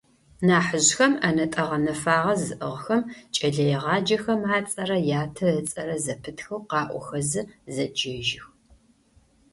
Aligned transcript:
Нахьыжъхэм, 0.47 1.13
ӏэнэтӏэ 1.21 1.63
гъэнэфагъэ 1.69 2.33
зыӏыгъхэм, 2.43 3.01
кӏэлэегъаджэхэм 3.35 4.41
ацӏэрэ 4.55 4.97
ятэ 5.21 5.47
ыцӏэрэ 5.59 5.95
зэпытхэу 6.03 6.65
къаӏохэзэ 6.69 7.41
зэджэжьых. 7.73 8.45